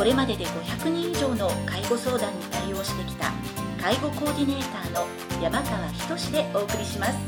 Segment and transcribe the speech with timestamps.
[0.00, 3.30] これまでで500人以上の介護相談に対応してきた
[3.78, 5.06] 介護コーディネーターの
[5.42, 7.18] 山川仁でお送りします。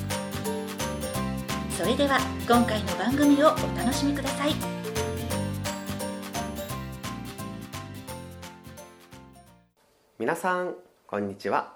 [1.76, 4.54] それでは今回の番組をお楽しみください。
[10.18, 10.74] 皆さん
[11.06, 11.74] こんにちは。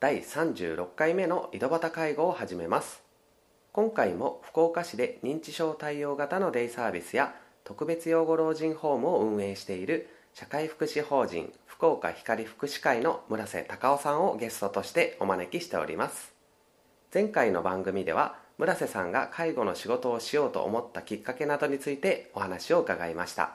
[0.00, 3.02] 第36回目の井戸端介護を始めます。
[3.72, 7.34] 今回も福岡市で認知症対応型のデイサービスや
[7.64, 16.34] 特別養護老人ホームを運営している社会福祉法人福岡光福祉会の村瀬隆夫さんをゲストとしてお招きしております。
[17.10, 23.54] 前回の番組では村瀬さんが介護の仕事をしようと思ったきっかけなどについてお話を伺いました。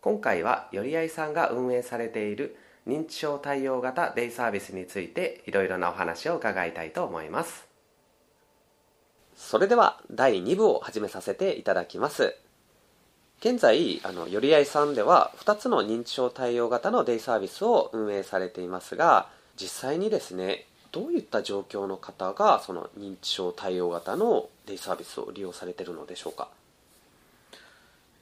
[0.00, 7.66] 今回はよりあいさんが運営されている認知症対応型デイサービスについていろいろなお話を伺いたいと思います。
[9.34, 12.36] それでは第2部を始めさせていただきます。
[13.40, 26.48] 現在あのよりあいさんでは2つの認知症対応型のデイサービスを運営されていますが実際にですねどういった状況の方がその認知症対応型のデイサービスを利用されているのでしょうか？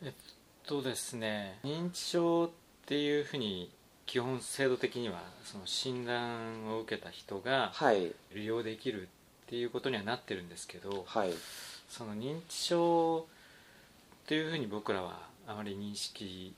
[0.03, 0.13] えっ
[0.67, 2.51] とですね認知症っ
[2.87, 3.71] ていうふうに
[4.05, 8.13] 基本制度的にはその診断を受けた人がはい。
[8.35, 11.33] 利用できるっていうことにはなってるんですけど、はい。
[11.89, 13.27] その認知症
[14.27, 16.53] っていうふうに僕らはあまり認識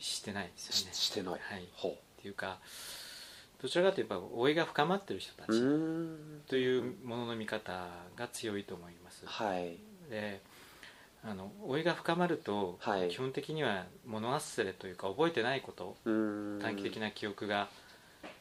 [0.00, 0.94] してないですしよね。
[0.94, 1.34] してない。
[1.34, 2.58] はい、っほていうか
[3.60, 5.48] どちらかというと老いが深まってる人たち
[6.48, 9.26] というものの見方が強いと思います。
[9.26, 9.76] はい。
[10.08, 10.40] で
[11.22, 13.10] あの老いが深まると、はい。
[13.10, 17.68] 基本的には物忘れというか覚えてないこと短期的な記憶が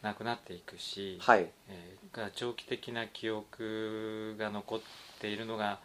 [0.01, 1.49] なくなっていくし、はい。
[1.67, 4.79] えーが長期的な記憶が残っ
[5.19, 5.79] ているのが、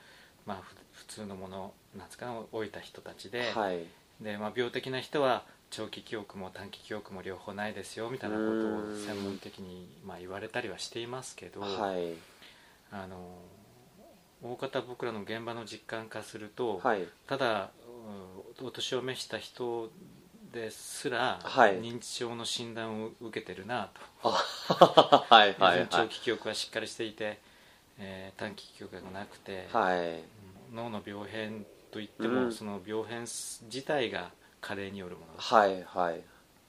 [0.46, 3.84] まあ、ふ普通のものなんですかね老いた人たちで,、はい。
[4.20, 9.04] でまあ、病的な人は長期記憶も短期記憶も両方ないですよみたいなことをうん。
[9.06, 12.14] 専門的に、まあ、言われたりはしていますけど、はい。
[12.90, 13.16] あの
[14.42, 17.06] 大方僕らの現場の実感化すると、はい。
[17.26, 17.70] ただ
[18.60, 19.90] うんお年を召した人
[20.52, 21.80] ですら、はい。
[21.80, 23.88] 認知症の診断を受けてるな
[24.22, 24.28] あ
[25.30, 25.88] はいと、はいはい。
[25.90, 27.38] 長期記憶はしっかりしていて、
[27.98, 29.98] えー短期記憶がなくて、はい。
[29.98, 30.22] うん
[30.74, 32.52] 脳の病変といっても、うん。
[32.52, 34.30] その病変自体が
[34.60, 36.20] 加齢によるものっはいはい。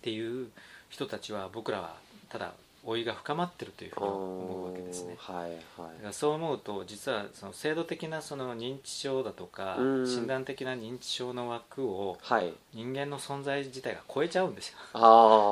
[0.02, 0.50] ていう
[0.90, 1.96] 人たちは僕らは
[2.30, 2.52] ただ
[2.86, 5.16] 老いが深まってるというふうに思うわけですね。
[5.18, 5.52] はいはい。
[5.52, 10.06] だからそう思うと実はその制度的なその認知症だとかうん。
[10.08, 12.54] 診断的な認知症の枠をはい。
[12.74, 14.78] 人間の存在自体が超えちゃうんですよ。
[14.94, 14.98] あ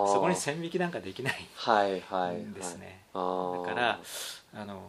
[0.10, 1.48] あそこに線引きなんかできない。
[1.56, 3.04] はいはいんですね。
[3.14, 3.66] あー。
[3.66, 4.00] だから
[4.54, 4.82] あの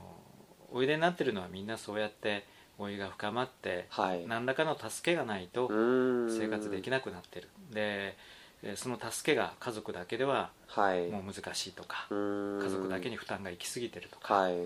[0.72, 2.44] おいでになってるのはみんなそうやって
[2.82, 4.26] 老いが深まってはい。
[4.26, 7.48] 何らかの助けがないと生生活できなくなってる。
[7.70, 8.16] で
[8.62, 11.09] えーその助けが家族だけでははい。
[11.09, 14.56] もう難しいとか家家族だけに負担が行き過ぎてるとかはい。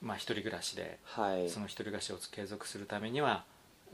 [0.00, 1.48] まあ一人暮らしではい。
[1.50, 3.44] その一人暮らしを継続するためには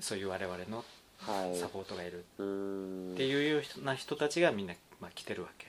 [0.01, 0.85] そういう我々の
[1.19, 1.57] はい。
[1.57, 2.21] サポートがいる。
[2.21, 5.67] っていうような人たちがみんな、まあ、来てるわけ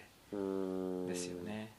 [1.08, 1.72] ですよね。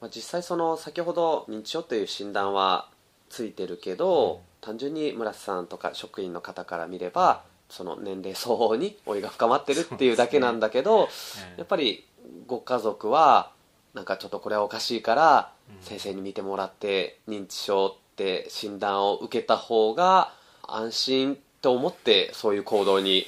[0.00, 2.88] まあ、実際その先ほど認知症という診断は
[3.28, 11.58] ついてるけど、うん単純に村瀬さんとか職員の方から見れば、その年齢相応に老いが深まってるっていうだけなんだけど、ええ。
[11.58, 12.06] やっぱり
[12.46, 13.50] ご家族は
[13.92, 15.82] なんかちょっとこれはおかしいから、うん。
[15.82, 20.32] 先生に見てもらって認知症って診断を受けた方が
[20.62, 23.26] 安心と思ってそういう行動に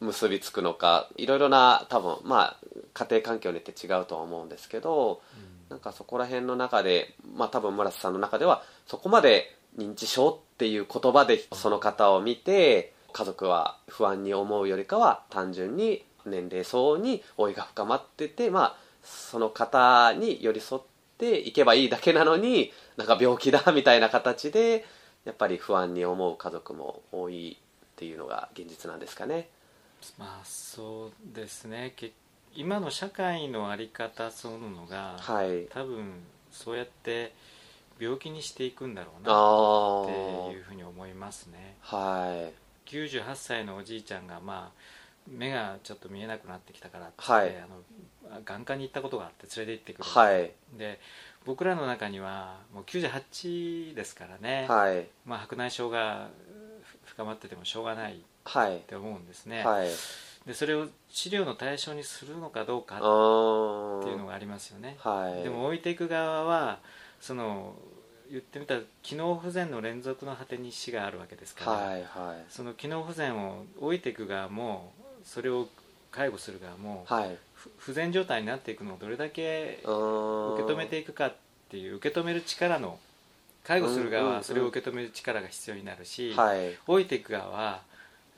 [0.00, 2.56] 結びつくのかいろいろな多分まあ
[2.94, 5.20] 家庭環境によって違うとは思うんですけど
[5.70, 20.82] なんかそこら辺の中でまあ多分村瀬さんの中ではそこまで認知症っていう言葉でその方を見て家族は不安に思うよりかは単純に年齢相応に老いが深まっててまあその方に寄り添っ
[21.18, 24.84] ていけばいいだけなのになんか病気だみたいな形で
[25.24, 29.48] やっぱり不安に思う家族も多いっていうのが現実なんですかね。
[30.18, 32.12] まあそうですねけ
[32.54, 37.34] 今の社会の在り方そのものが、はい多分そうやって
[38.02, 40.48] 病気にしていくんだろうあなー。
[40.48, 41.76] っていうふうに思いますね。
[41.80, 42.90] はい。
[42.90, 44.82] 98歳のおじいちゃんがまあ
[45.30, 47.56] 目がちょっと見えなくなってきたからって、はい。
[47.58, 50.50] あの眼科に行ったことがあって連れて行ってくれて、はい。
[50.78, 51.00] で
[51.44, 55.06] 僕らの中にはもう98ですからね、はい。
[55.24, 56.28] まあ、白内障が
[57.04, 58.78] 深まっててもしょうがないっはい。
[58.80, 59.88] て思うんですね、はい。
[60.46, 65.44] でそれを治療の対象にするのかどうかあっーていうのがありますよね、はい。
[65.44, 66.80] でも置いていく側は
[67.22, 67.76] その
[68.28, 72.44] 言ってみたら機能不全の連続の果てに死があるわけですから、はいはい。
[72.48, 74.92] その機能不全を置いていく側も
[75.24, 75.68] それを
[76.10, 77.38] 介護する側も、はい。
[77.54, 81.34] ふ不全状態になっていくのをどれだけ受け止めていくかっ
[81.70, 82.98] ていう受け止める力の
[83.62, 84.36] 介護する側うんうんうん。
[84.38, 86.76] はそれを受け止める力が必要になるし、はい。
[86.88, 87.82] 置いていく側は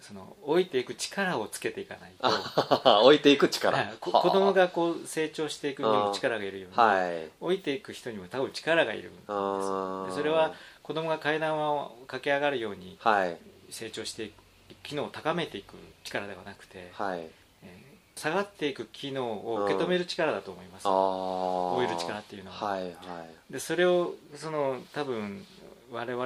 [0.06, 2.26] その置いていく力をつけていかないと。
[2.26, 3.78] あ置いていく力。
[4.00, 7.30] 子供がこう成長していくにも力がいるように、はい。
[7.40, 9.26] 置いていく人にも多分力がいるんです。
[9.26, 10.52] それは
[10.82, 13.36] 子供が階段を駆け上がるようにはい。
[13.70, 14.34] 成長していく
[14.82, 17.20] 機能を高めていく力ではなくて、はい。
[17.62, 22.66] えー下がっていく機能を受け止める力だと思います、ああ老いる力っていうのは。
[22.68, 23.52] はいはい。
[23.52, 25.44] でそれをその多分
[25.90, 26.24] 我々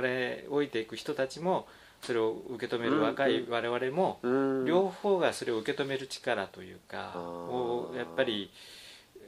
[0.51, 1.67] 置いていく人たちも
[2.03, 3.53] それを受け止める若いうん。
[3.53, 4.65] 我々も、うん。
[4.65, 8.51] 両方がそれを受け止める力というかをやっぱり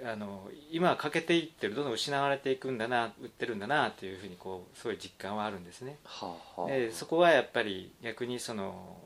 [0.05, 5.99] あの今は欠けていってるどんどん失われていくんだな売ってるんだなというふうにこうそういう実感はあるんですね。
[6.05, 6.71] はあはあ。
[6.71, 8.97] でそこはやっぱり逆にその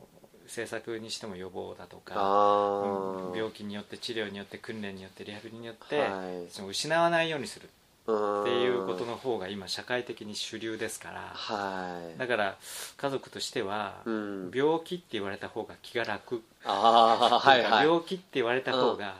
[0.45, 3.35] 政策にしても予防だとかあー。
[3.35, 6.49] 病気によって治療によって訓練によってリハビリによって、はい。
[6.49, 7.69] その失わないようにする
[8.07, 11.21] っっていうことの方が今社会的に主流ですから。
[11.33, 12.19] はい。
[12.19, 12.57] だから
[12.97, 14.51] 家族としてはうん。
[14.53, 16.43] 病気って言われた方が気が楽。
[16.63, 17.85] ああはいはい。
[17.87, 19.15] 病気って言われた方が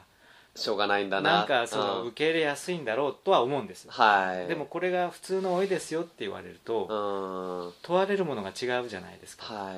[0.54, 1.34] しょうがないんだな。
[1.40, 2.08] なんかそのうん。
[2.10, 3.86] 受け入れやすいんだろうとは思うんです。
[3.86, 4.48] よはい。
[4.48, 6.60] でもこれが普通の老いですよって言われるうん。
[6.64, 9.46] とはい問われるものが違うじゃないですか。
[9.52, 9.74] は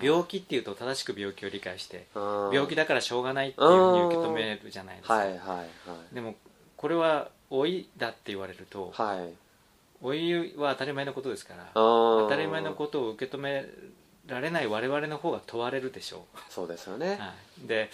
[0.00, 0.06] い。
[0.06, 2.50] 病気っていうと正しく病気を理解してうん。
[2.52, 5.14] 病気だからしょうがないっていうふうに受け止めるじゃないですか。
[5.14, 5.64] はいはいは
[6.12, 6.14] い。
[6.14, 6.36] でも
[6.76, 9.32] これは老いだって言われるとはい。
[10.02, 13.66] 老いは当たり前のことですから当当たり前のことを受け止め
[14.26, 17.16] られない我々の方が問われるでしょそうですよう、ね。
[17.18, 17.34] は
[17.64, 17.90] い、で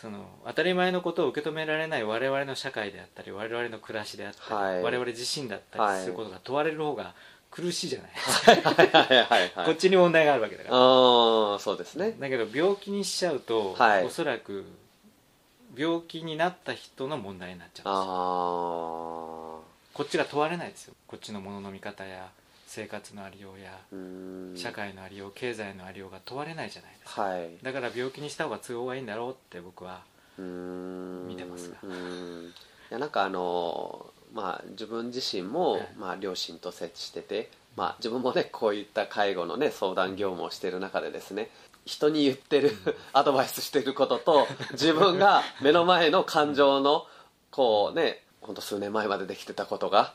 [0.00, 4.82] その当たり前のことを受け止められない我々の社会であったり我々の暮らしであったり、はい。
[4.82, 7.14] 我々自身だったはいりすることが問われる方が
[7.50, 8.10] 苦しいじゃない。
[8.12, 8.86] ですか、はい。
[8.86, 9.16] はい。
[9.24, 9.52] はい。
[9.54, 9.66] はい。
[9.66, 10.76] こっちに問題があるわけだから。
[10.76, 12.14] ああそうですね。
[12.18, 14.04] だけど病気にしちゃうと、はい。
[14.04, 14.64] おそらく
[15.76, 19.64] 病気になった人の問題になっちゃうんですよ。
[19.94, 20.94] こっちが問われないですよ。
[21.06, 22.30] こっちのものの見方や
[22.66, 23.78] 生活のありようや
[24.54, 27.22] 社会のありよう経済のありようが問われないじゃないですか。
[27.22, 27.50] はい。
[27.62, 30.02] だから病気にした方が都合がいいんだろうって僕は
[30.38, 31.76] 見てますが。
[31.82, 35.88] いやなんかあのまあ自分自身も、はい。
[35.98, 41.48] まあ、両親と接してて、まあ、自分もねこういった介護のね相談業務をしている中でですね
[41.88, 42.76] 人に言ってる
[43.14, 47.06] アドバイスしてることと自分が目の前の感情の
[47.50, 50.12] こうね本当数年前までできてたことが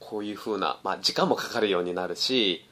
[0.00, 2.66] こういうふうな、まあ、時間もかかるようになるし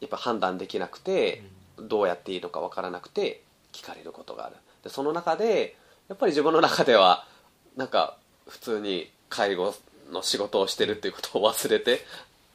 [0.00, 1.42] やっぱ判断できなくて、
[1.78, 3.42] どうやっていいのか分からなくて
[3.72, 4.56] 聞かれることがある。
[4.82, 5.76] でその中で
[6.08, 7.26] やっぱり自分の中では
[7.74, 9.74] なんか普通に介護
[10.12, 12.04] の仕事をしてるっていうことを忘れて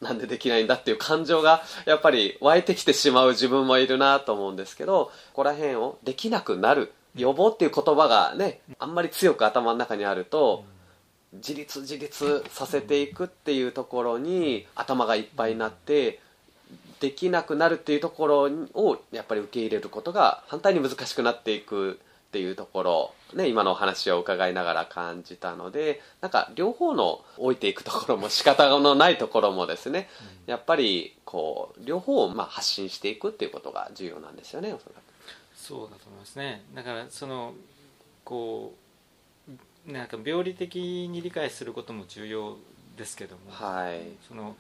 [0.01, 10.63] なんでできないんだっていう感情がやっぱり湧いてきてしまう自分もいるなと思うんですけどここら辺をできなくなる予防っていう言葉がねあんまり強く頭の中にあると
[11.33, 16.19] 自立自立させていくっていうところに頭がいっぱいになって
[16.99, 21.99] できなくなるっていうところをやっぱり受け入れることが反対に難しくなっていく
[22.30, 30.07] っていうところ、ね、今のお話を伺いながら感じたのでなんか両方の置いていくところも仕方のないところもですね、
[30.45, 34.76] やっぱりこう両方をまあ発信していくっていうことが重要なんですよね。
[35.56, 36.64] そうだと思いますね。
[36.76, 37.54] だからその
[38.24, 38.76] こ
[39.88, 42.57] うなんか病理的に理解することも重要
[42.95, 44.02] ですけども、はい。
[44.28, 44.56] その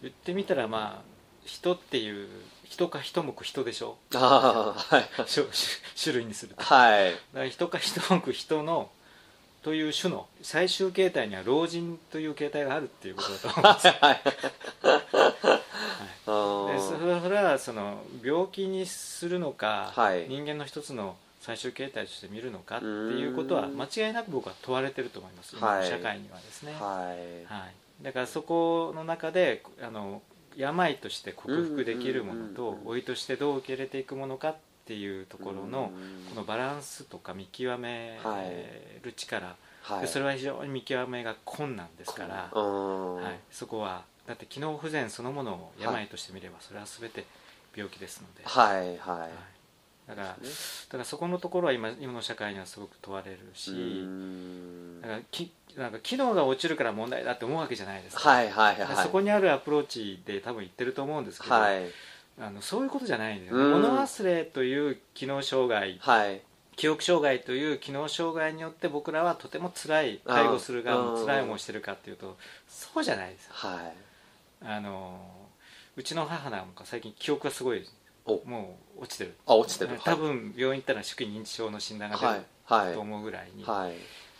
[0.00, 2.28] 言ってみたらまあ人っていう
[2.64, 3.96] 人か一目人でしょ？
[4.14, 5.04] ああはい。
[6.02, 6.60] 種類にすると。
[6.60, 7.12] だはい。
[7.12, 8.90] から人か一目人の
[9.62, 13.86] という種の最終形態には老人という形態があるっていうことだと思うんです。
[13.86, 14.20] よはい。
[16.74, 20.26] でそれはそれはその病気にするのか、はい。
[20.28, 23.76] 人間の一つの最終形態として見るのかっていうことはうん。
[23.76, 27.52] 間違いなく僕は問われてると思います、社会にはですね、はい。
[27.52, 30.22] はい、だからそこの中であの
[30.56, 34.56] 病として克服できるものと老いとしてどう受け入れていくものかっ
[34.86, 38.18] ていうところのうんこのバランスとか見極め
[39.02, 40.00] る力、はい。
[40.02, 47.24] でそれは非常に見極めが困難ですから、うんはい、そこはだって機能不全そのものを病として見ればそれは全て
[47.74, 49.30] 病気ですので、はいはい、はい。
[50.08, 55.00] だからだからそこのところは今今の社会にはすごく問われるし、うん。
[55.00, 58.96] だからきなんか機能が落ちるから問題だって思うわけじゃないですか、はいはいはい。
[59.02, 61.84] そこにあるアプローチで多分言ってると思うんですけど、はい。
[62.40, 63.82] あのそういうことじゃないんだよ、うん。
[63.82, 66.40] 物忘れという機能障害はい。
[66.76, 73.92] 記憶障害という機能障害によって僕らはとても辛い介護する側も辛い思いをしてるかっていうとそうじゃないですはい。
[74.66, 75.20] あの
[75.96, 77.86] うちの母なんか最近記憶がすごい
[78.26, 78.40] お。
[78.44, 79.34] もう落ちてる。
[79.46, 80.00] あ落ちてる。
[80.02, 82.38] 多分病院行ったら初期認知症の診断が出はい。
[82.38, 82.94] るはい。
[82.94, 83.92] と思うぐらいにはい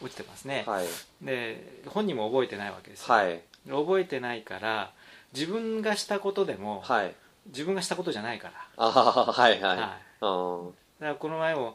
[0.04, 0.86] 落ちてますね、はい。
[1.22, 3.40] で本人も覚えてないわけですよ、はい。
[3.68, 4.92] 覚えてないから
[5.32, 7.14] 自分がしたことでも、はい。
[7.46, 9.76] 自分がしたことじゃないから、あはいはい。
[9.76, 10.24] はい。
[10.24, 10.74] うん。
[11.00, 11.74] だからこの前も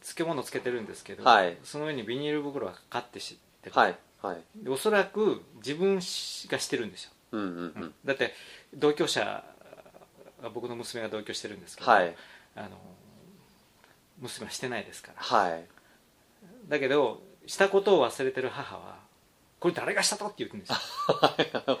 [0.00, 1.56] 漬物つけてるんですけど、はい。
[1.62, 4.38] その上にビニール袋がかかって知ってる、はいはい。
[4.56, 7.94] でおそらく自分がしてるんですよ、うんうんうん。
[8.04, 8.34] だって
[8.74, 9.44] 同居者
[10.54, 12.14] 僕の娘が同居してるんですけど、はい。
[12.56, 12.70] あの
[14.20, 15.22] 娘はしてないですから。
[15.22, 15.64] はい。
[16.68, 19.04] だけどしたことを忘れてる母は
[19.64, 20.76] これ誰がしたとって言うんですよ。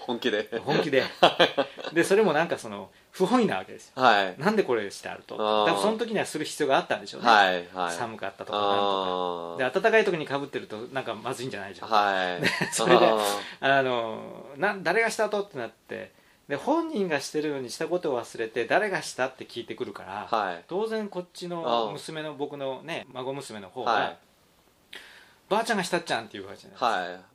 [0.06, 0.48] 本気で。
[0.64, 1.04] 本気で。
[1.92, 4.02] でそれもなんかその不本意なわけですよ。
[4.02, 4.34] はい。
[4.38, 5.36] なんでこれしてあると。
[5.36, 7.94] その時にはする必要があったんでしょうね、はいはい。
[7.94, 12.42] 寒かったとかなんとあかで暖かい時にかぶってるとなんかまずいんじゃないじゃん、はい。
[12.72, 13.18] それであ
[13.60, 16.10] あのな誰がしたとってなって
[16.48, 20.64] で本人がしてるようにしたことを忘れて誰がしたって聞いてくるから、ーはい。
[20.68, 24.16] 当然こっちあのあ娘の僕のね孫娘の方は、はい
[25.48, 26.80] ばあちゃんがしたっちゃんっていうわけじゃないです。
[26.80, 27.08] か,、はい。
[27.10, 27.26] だか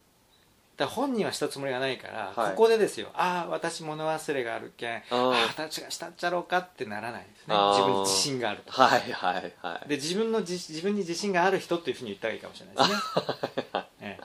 [0.78, 2.52] ら本人はしたつもりがないから、はい。
[2.52, 3.10] ここでですよ。
[3.14, 7.56] ああ私物忘れがあるけんあああ私がしたっちゃろうかってならないですね。
[7.56, 8.72] 自分に自信があると。
[8.72, 9.90] はいはいはい。
[9.90, 14.20] で自分の自自分に自信がある人っていうふうに言ったらいいかもしれないですね、 え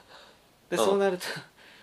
[0.70, 0.76] え。
[0.76, 0.86] でうん。
[0.86, 1.24] そうなると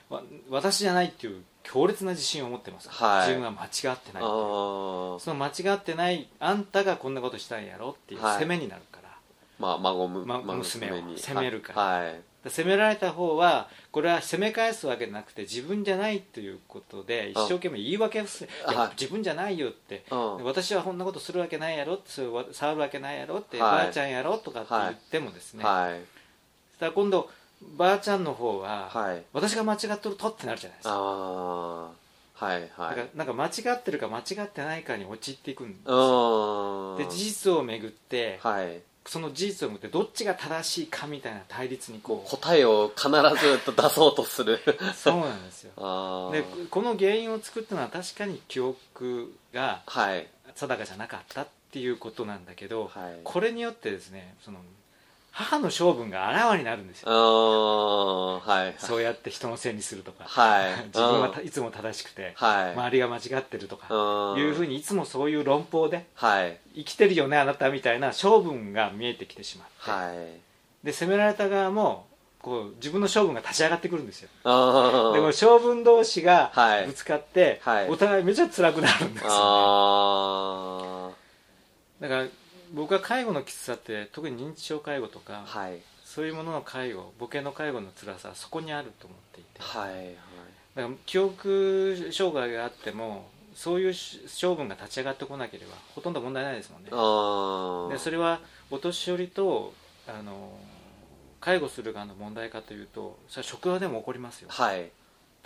[0.10, 3.28] わ私じゃないっていう強烈な自信を持ってます、はい。
[3.28, 5.20] 自分は間違ってないあー。
[5.20, 8.38] その間違ってないあんたがこんなことしたんやろっていうはい。
[8.38, 8.82] 責めになる
[9.62, 11.18] まあ孫むま孫娘をに。
[11.20, 11.82] 責めるから。
[11.82, 12.22] はい。
[12.44, 18.50] で責められた方はこれは責め返すわけじゃなくて自分じゃないということで一生懸命言い訳をする。
[19.00, 20.04] 自分じゃないよって。
[20.10, 20.44] うん。
[20.44, 23.86] 私はこんなことするわけないやろってそれわ触るわけないやろって、はい。
[23.86, 26.00] ばあちゃんやろとかって言ってもですね、はい。
[26.72, 27.30] そしたら今度
[27.78, 29.24] ばあちゃんの方は、はい。
[29.34, 30.96] 私が間違っとるとってなるじゃないですか。
[30.96, 32.02] ああ
[32.44, 32.62] はいはい。
[32.66, 36.98] だからなんか間違ってるか間違ってないかに陥っていくんですうん。
[36.98, 44.60] で事実をめぐって、はいその事実をめぐってどっちが正しいかみたいな対立にこう答えを必ずと出そうとする。
[44.96, 45.72] そうなんですよ。
[46.32, 50.28] でこの原因を作ったのは確かに記憶がはい。
[50.54, 53.20] 定かじゃなかったっていうことなんだけど、はい。
[53.24, 54.60] これによってですねその
[55.32, 57.16] 母の性分があらわになるんですあよ。
[57.16, 58.76] あはい。
[58.78, 60.74] そうやって人のせいにするとか、はい。
[60.94, 62.72] 自分はいつも正しくて、はい。
[62.74, 63.88] 周りが間違ってるとか、
[64.34, 64.40] うん。
[64.40, 66.58] いうふうにいつもそういう論法ではい。
[66.76, 70.86] 生きてるよねあなたみたいな性分が見えてきてしまって、はい。
[70.86, 72.08] で責められた側も
[72.42, 74.30] こう自分の性分が立ち上がってくるんですよ。
[74.44, 76.88] あでも性分同士がはい。
[76.88, 77.90] ぶつかって、はい。
[77.90, 81.10] お互いめちゃ辛くなるんですよ、あ
[82.02, 82.26] だから
[82.74, 85.80] 僕は介護のきつさって特に認知症介護とか、あはい。
[86.04, 89.62] そういうものの介護母系の介護の辛さはそこにあると思っていて。
[89.62, 90.16] はいはい。
[90.76, 96.90] だから記憶障害があってもそういう性分が立ち上がってこなければほとんど問題ないですもんね。
[96.92, 99.74] ああでそれはお年寄りと
[100.08, 100.58] あの
[101.40, 104.50] 介護する側の問題かというとそれは職場でも起こりますよ。
[104.50, 104.90] はい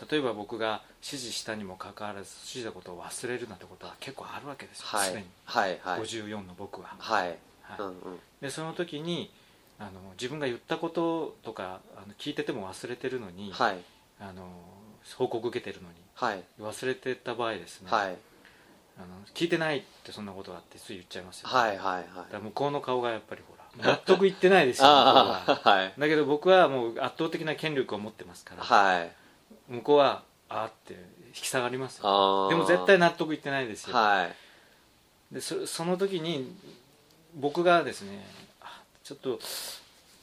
[0.10, 5.08] 例えば僕が指示したにもかかわらず指示したことを忘れるなんてことは結構あるわけですよ、はい。
[5.08, 5.26] すでに。
[5.46, 6.02] はいはい。
[6.02, 7.28] 54の僕は、はい。
[7.62, 7.80] はい。
[7.80, 7.96] うんうん。
[8.42, 9.32] でその時に
[9.80, 13.78] あの自分が言ったこととかあの聞いてても忘れてるのに、はい。
[14.20, 14.44] あの
[15.18, 16.44] 報告受けてるのにはい。
[16.60, 18.18] 忘れてた場合ですね、はい。
[18.98, 22.04] あの聞いてないってそんなことがあってつい言っちゃいますよ、はいはいはい。
[22.04, 26.00] だから向こうの顔がやっぱりほら納得いってないですよはい。
[26.00, 29.12] だけど僕はもう圧倒的な権力を持ってますから、はい
[29.70, 30.94] 向こうはあーって
[31.28, 32.50] 引き下がりますよ。
[32.50, 34.36] でも絶対納得いってないですよ、はい。
[35.34, 36.56] でそその時に
[37.36, 38.26] 僕がですね
[38.62, 39.40] あちょっと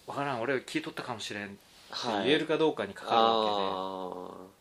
[0.07, 1.57] わからん俺は聞いとったかもしれんって
[1.91, 3.57] はい言えるかどうかにかかるわけで、
[4.39, 4.52] あ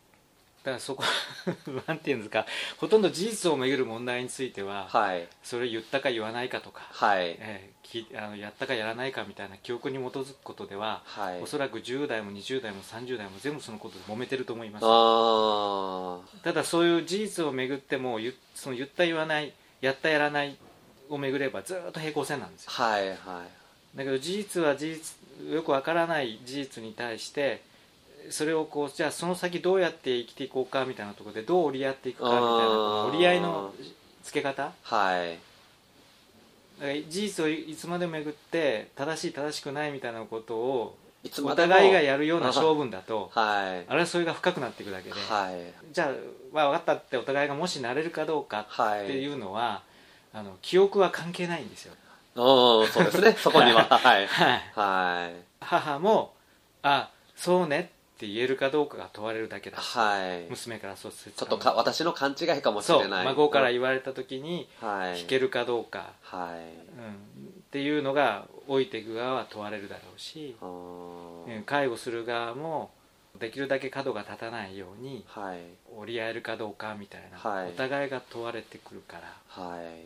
[0.62, 1.02] だからそこ
[1.88, 2.46] なんていうんですか
[2.78, 5.26] ほとんど事実をめぐる問題については、あはい。
[5.42, 7.36] それ言ったか言わないかとか、はい。
[7.38, 11.40] えーきあのやったかやらないかみたいな記憶に基づくことでは、はい。
[11.42, 14.84] おそらく10代も20代も30代も全部そのことで揉めてると思います。
[14.86, 20.56] あただそういう事実をめぐってもゆその言った言わないやったやらない
[21.08, 22.70] をめぐればずっと平行線なんですよ。
[22.78, 23.16] あはいはい。
[23.98, 27.62] だけど事実は事実よくわからない事実に対して
[28.30, 33.74] それをこうじゃあその先どうやって生きていこうかみたいなところでどう折り合っていくかみたいな折り合いの
[34.22, 34.72] つけ方？
[34.82, 35.38] はい。
[37.08, 40.96] 事実をいつまでも巡って正しい正しくないみたいなことを
[41.44, 43.86] お互いがやるような勝負だと はい。
[43.86, 45.72] 争いが深くなっていくだけで、はい。
[45.92, 46.08] じゃあ、
[46.52, 49.82] まあ、分かったってお互いがもしなれるかどうかはいっていうのは、
[50.32, 51.94] あの記憶は関係ないんですよ、
[52.34, 52.38] う
[52.84, 53.36] んそうですね。
[53.38, 53.84] そこには。
[53.84, 54.26] はい。
[54.26, 55.34] はい、はい。
[55.60, 56.34] 母も
[56.82, 59.80] 「あそうね」って言えるかどうかが問われるだけだ。
[59.80, 60.48] し、はい。
[60.48, 63.24] 娘からそう説ちょっとか私の勘違いかもしそうれない。
[63.24, 65.14] 孫から言われた時にはい。
[65.16, 66.58] 聞けるかどうか、はい。
[66.58, 67.14] うん、っ
[67.70, 71.56] ていうのが老いていく側は問われるだろうし、あー。
[71.56, 72.90] うん介護する側も
[73.40, 75.58] できるだけ角が立たないようにはい。
[75.96, 77.70] 折り合えるかどうかみたいな、はい。
[77.70, 79.34] お互いが問われてくるから。
[79.48, 80.04] はい。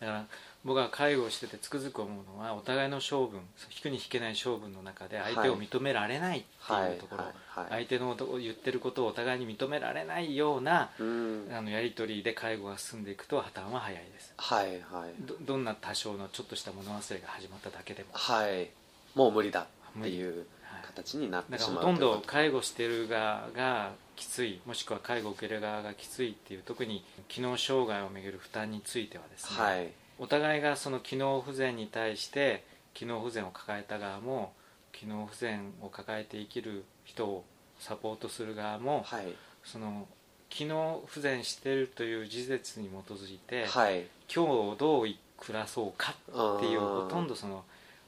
[0.00, 0.24] だから
[0.64, 3.40] 僕は介護をしててつくづく思うのはお互いの性分
[3.70, 7.24] 引くに引けない性分の中で相手を認められないってはいいうところ、
[7.68, 11.48] 相手の言ってることをお互いに認められないようなうん。
[11.52, 14.32] あのやり取りで介護が進んでいくと破綻は早いです。
[14.38, 15.14] はいはい。
[15.20, 18.08] どどんな多少のちょっとした物忘れが始まっただけでも。
[18.12, 18.70] はい。
[19.14, 19.66] もう無理だ
[19.98, 20.86] っていうはい。
[20.86, 34.52] 形になってだかしまうらほとんど介護してる側がきついもしくは介護を受ける側がきついっていう特に機能障害をめぐる負担についてはですね、とはいお互いがその機能不全に対して機能不全を抱えた側も
[34.92, 37.44] 機能不全を抱えて生きる人を
[37.78, 39.34] サポートする側も、はい。
[39.64, 40.06] その
[40.48, 44.06] 機能不全しているという事実に基づいて、はい。
[44.32, 45.06] 今日をどう
[45.38, 47.64] 暮らそうかっていううんほとんどその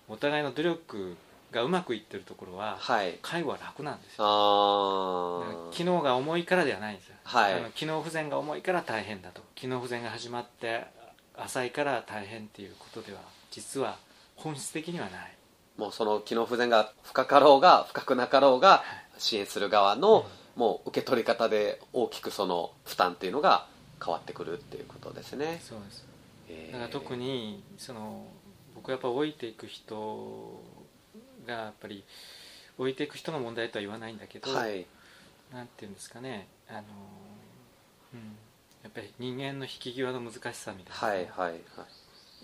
[0.09, 1.17] お互いの努力
[1.51, 3.19] がうまくいってるところははい。
[3.21, 5.71] 介護は楽なんですよ。
[5.73, 7.55] 機能が重いからではないんですよ、はい。
[7.55, 9.43] あの機能不全が重いから大変だと。
[9.55, 10.87] 機能不全が始まって
[11.39, 13.99] 浅いから大変っていうことでは実は
[14.37, 15.33] 本質的にはない。
[15.77, 18.83] もうその機能不全が深かろうが深くなかろうが
[19.19, 20.27] 支援する側の
[20.57, 23.67] もう受け取り方で大きくその負担っていうのが
[24.03, 25.61] 変わってくるっていうことですね。
[25.63, 26.07] そうです。
[26.49, 26.73] えー。
[26.73, 28.27] だから特にその
[28.75, 30.63] 僕はやっぱ老いていく人
[31.47, 32.05] がやっぱり
[32.79, 34.87] 老いていく人の問題とは言わないんだけど、はい。
[35.53, 36.49] なんていうんですかね。
[36.69, 36.85] あの、うん、
[38.87, 41.85] やっぱり人間の引き際の難しさみたいな、はいはいは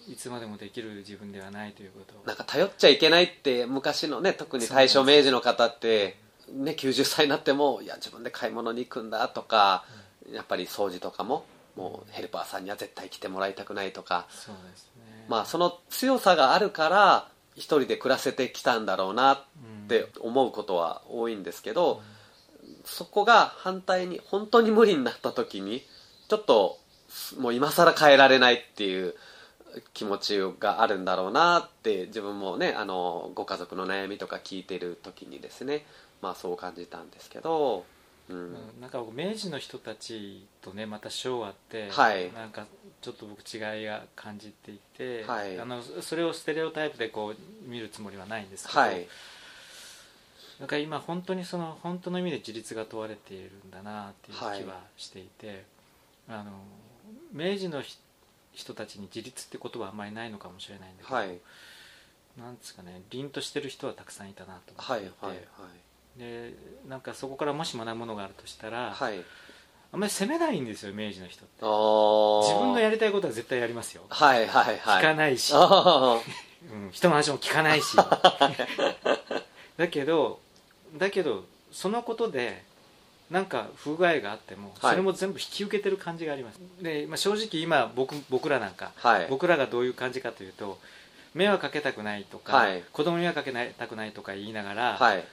[0.09, 0.13] い。
[0.13, 2.23] いつまでもできる自分ではないということを。
[2.27, 6.19] なんか頼っちゃいけないって昔のね特に大正明治の方って、
[6.53, 9.85] ね、90歳になってもいや自分で買い物に行くんだとか、
[10.33, 11.45] やっぱり掃除とかも
[11.77, 15.27] もうヘルパーさんには絶対来てもらいたくないとか、そうですね。
[15.29, 19.45] まあその強さがあるから一人で暮らせてきたんだろうなっ
[19.87, 22.03] て思うことは多いんですけど、
[22.85, 25.85] そこが反対に本当に無理になった時に
[26.33, 26.79] ちょっと
[27.39, 29.15] もう今更変えられないっていう
[29.93, 35.85] 気持ちがあるんだろうなって自分もねあのご家族の悩みとか聞いてる時にですね
[36.23, 37.85] まあそう感じたんですけど、
[38.31, 38.37] うん。
[38.37, 42.33] うんなんか僕明治の人たちとねまた昭和って、はい。
[42.33, 42.65] なんか
[43.03, 45.61] ちょっと僕違いが感じていて、はい。
[45.61, 49.07] あのそれをステレオタイプでこう見るつもりはないんですけど、はい。
[50.61, 55.65] なんか今本当にその本当の意味で自立が問われているんだなっていう気はいはしていて、
[56.29, 56.53] あの
[57.33, 57.97] 明治のひ
[58.53, 61.39] 人たちに自立って言葉はあんまりないのかもしれないんだけど、はい。
[62.39, 65.39] なんですかね凛としてる人はたくさんいたなとはい思っていて、はい
[66.19, 66.55] で
[66.89, 69.17] なんかそこからもし学ぶものがあるとしたら、はい。
[69.17, 69.25] はい
[69.93, 71.63] あんまり責めないんですよ明治の人って。
[71.63, 74.03] 自分のやりたいことは絶対やりますよ。
[74.09, 75.01] はいはいはい。
[75.01, 76.19] 聞かないし、あ
[76.73, 77.95] うん、人の話も聞かないし。
[79.77, 80.41] だけど
[80.97, 82.65] だけどそのことで
[83.33, 84.91] なんか不具合があってもはい。
[84.91, 89.27] それも全部引き受けてる感じがあります、で、まあ、正直今僕僕らなんか、ーはい。
[89.31, 90.79] 僕らがどういう感じかというと
[91.35, 92.85] 迷惑かけたくないとか、はい。
[92.93, 95.25] 子供に迷惑かけたくないとか言いながら、はい。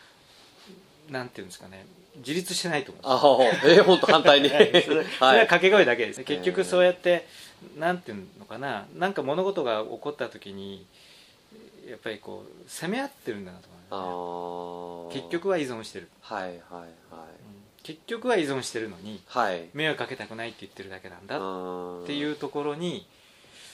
[1.11, 1.85] なんていうんですかね
[2.17, 4.49] 自立してないと思うああえー、本当反対に。
[4.49, 6.23] それははい掛け声だけです。
[6.23, 6.63] 結え局ー。
[6.63, 7.27] そうやって、
[7.77, 10.85] なんていうのかななんか物事が起こった時に
[11.89, 16.59] やっぱりこう責め合ってるんだなとあ思う、ーね、結局は依存してる、はいはいはい。
[16.71, 17.48] うん
[17.89, 19.67] 結局は依存してるのにはい。
[19.73, 23.07] 迷惑かけたくないって言ってるだけなんだっっていうところに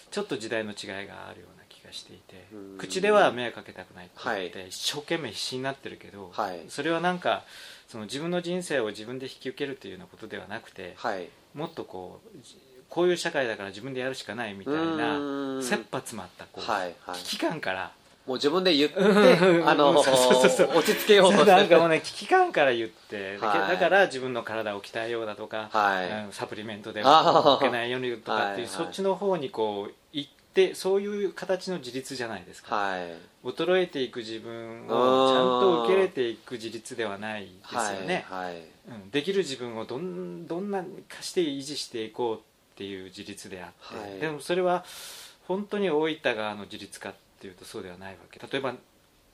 [0.09, 2.77] ちょっと時代の違いがあるような気がしていてうん。
[2.77, 6.61] 口では迷惑かけたくないって言って、は一生懸命必死になってるけど、はい。
[6.69, 7.43] それはなんか
[7.89, 11.27] その自分の人生を自分で引き受けるというようなことではなくて、はい。
[11.53, 17.91] もっとこうじこういう社会だから自分でやるしかないみたいな切羽詰まったこう、危機感から
[18.25, 19.69] もう自分で言ってうん。
[19.69, 20.77] あのそうそうそう。
[20.77, 21.51] 落ち着けようとして。
[21.51, 23.69] なんかもうね危機感から言って、はい。
[23.69, 26.25] だから自分の体を鍛えようだとか、はい。
[26.25, 27.55] うんサプリメントであー。
[27.57, 33.13] 受けないようにとかっていうそっちの方にこう行ってそういう形の自立じゃないですか、はい。
[33.43, 38.55] 衰えていく自分をちゃんと受け入れていく自立ではないですよね、はいはい。
[38.87, 42.39] うん、できる自分をどんどんなかして維持していこうっ
[42.75, 44.19] ていう自立であって、はい。
[44.19, 44.83] でもそれは
[45.47, 48.39] 本当に大分があの自立かっていうとそうではないわけ。
[48.39, 48.75] 例えば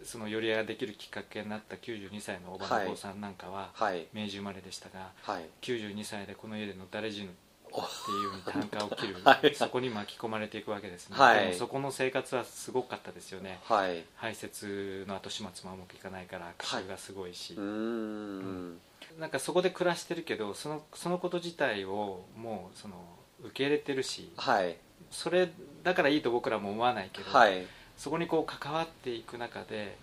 [0.04, 4.08] その寄り合いができるきっかけになった92歳のおばの坊さんなんかは、はい。
[4.14, 5.46] 明治生まれでしたがはい。
[5.62, 7.30] 92歳でこの家での誰死ぬ
[7.72, 9.56] おっていうに 単価を切る、はい。
[9.56, 11.46] そこに巻き込まれていくわけですね、はい。
[11.46, 13.60] でもそこの生活はすごかったですよね。
[13.64, 14.04] はい。
[14.16, 18.82] 排泄の後始末もうまくいかないから悪臭がすごいし、うーん。
[19.20, 22.96] なんかそこで暮らしてるけどそのそのこと自体をもうその
[23.42, 24.78] 受け入れてるしはい。
[25.10, 25.50] それ
[25.84, 27.68] だからいいと僕らも思わないけど、はい
[28.02, 29.96] そこにこう関わっていく中で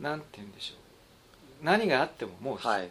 [0.00, 0.74] なんて言うんでしょ
[1.62, 1.64] う。
[1.64, 2.88] 何があってももうはい。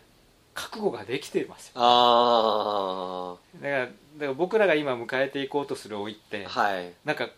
[0.53, 1.73] 覚悟ができていますよ。
[1.77, 6.93] あだからだから僕らが今迎えていこうとする老いってあはい。
[7.03, 7.29] なんか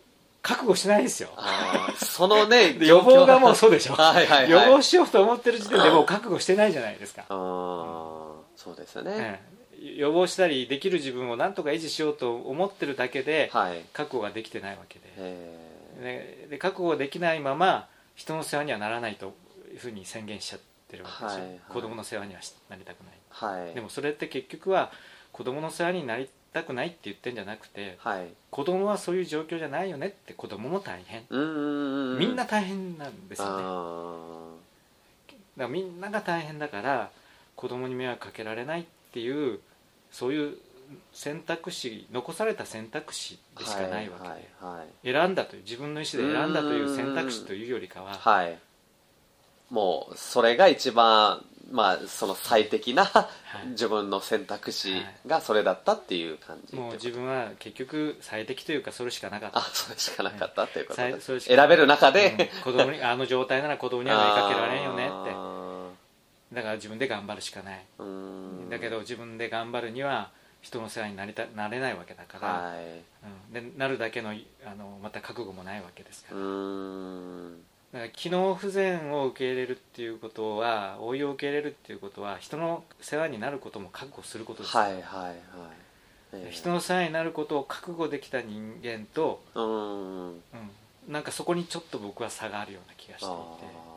[0.42, 1.30] 覚悟してないですよ。
[1.96, 3.94] そのね で予防がもうそうでしょ。
[3.96, 4.50] はいはいはい。
[4.50, 8.34] 予防しようと思ってる時点でもう覚悟してないじゃないですか、あー。
[8.56, 13.80] そうですよね、ええ予防したりできる自分をなんとか維持しようと思ってるだけではい。
[13.94, 15.67] 覚悟ができてないわけで
[15.98, 19.34] えでで覚悟ができないまま人の世話にはならないと
[19.72, 21.60] いうふうに宣言しちゃってるわけですよ、はいはい。
[21.68, 23.12] 子供の世話にはしなりたくない。
[23.30, 23.74] ーはい。
[23.74, 24.90] でもそれって結局は
[25.32, 28.28] 子供の世話になりたくないって言ってんじゃなくてはい。
[28.50, 31.22] 子供はそういう状況じゃないよねって子供も大変。
[31.30, 33.52] うーんみんな大変なんですよね。
[33.52, 37.10] だかあらみんなが大変だから
[37.54, 39.60] 子供に迷惑かけられないっていう
[40.10, 40.58] そういう
[41.12, 48.58] 選択肢残された選択肢ーでしかないわけで、はいはい選んだという自分の意思で選んだという選択肢というよりかははい、はい、
[49.70, 53.68] もうそれが一番まあその最適な、い。
[53.70, 59.58] 自分の選択肢がそれだったっていう感じもう自分分は結局最適というかそれしかなかった。
[59.58, 62.72] あそれしかなかったっていうこと選べる中で、うん。
[62.72, 65.14] 子供に あの状態なら子供には追いかけられんよねって。
[65.34, 65.68] あ
[66.52, 67.84] だから自分で頑張るしかない。
[68.70, 73.02] だけど自分で頑張るには人の世話になりたなれないわけだから、はい。
[73.54, 76.38] うん、でなるだけのあのまた覚悟もないわけですかう
[77.92, 84.76] らだから機能不全を受け入れるっていうことは老いを受け入れるっていうことは人の世話になることも覚悟することです。
[84.76, 85.36] よ、はいはいはい、
[86.32, 90.28] えー人の世話になることを覚悟できた人間と、うーん。
[90.32, 90.40] うん、
[91.08, 93.88] なんかそこにちょっと僕は差があるような気がしていて。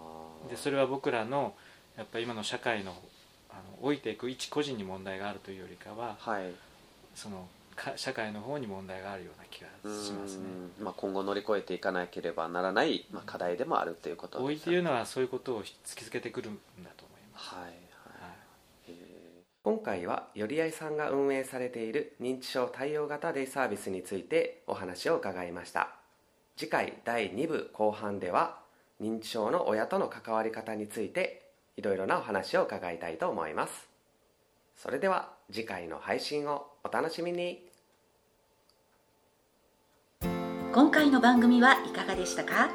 [0.50, 1.54] でそれは僕らの
[1.98, 2.96] やっぱ今の社会の
[3.82, 6.52] 老いていく一個人に問題があるというよりかははい。
[7.16, 9.68] そのか社会の方に問題があるような気が
[10.04, 10.44] しますね。
[10.80, 14.48] まあ、今後乗り越えていかなければならない、まあ、課題でもあるということです。
[14.48, 17.72] 老いっていうのはそういうことを突きつけてくるんだと思います、はいはい。
[19.64, 25.96] 今回はよりあいさんが運営されている認知症対応型デイサービスについてお話を伺いました。
[26.58, 28.60] 次回第2部後半では
[29.02, 31.41] 認知症の親との関わり方について
[31.78, 33.90] いろいろなお話を伺いたいと思います。
[34.76, 37.68] それでは次回の配信をお楽しみに。
[40.74, 42.70] 今回の番組はいかがでしたか？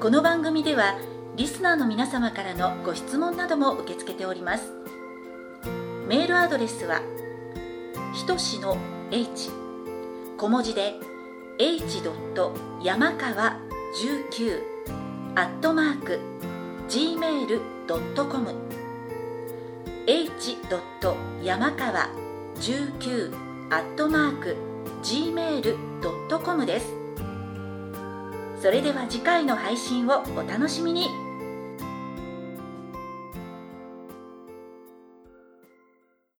[0.00, 0.98] この番組では
[1.36, 4.72] リスナーの皆様からのご質問なども受け付けております。
[6.08, 7.00] メールアドレスは
[8.12, 8.76] ひとしの
[9.12, 9.50] h
[10.36, 10.94] 小文字で
[11.58, 12.02] h.
[12.82, 13.58] 山川
[14.02, 14.62] 19
[15.36, 16.18] アットマーク
[16.88, 18.54] gmail.com ドットコム
[20.06, 20.56] h.
[20.70, 22.08] ドット山川
[22.60, 23.32] 十九
[23.68, 24.56] アットマーク
[25.02, 25.60] gmail
[26.00, 26.86] ドットコムです
[28.62, 31.08] それでは次回の配信をお楽しみに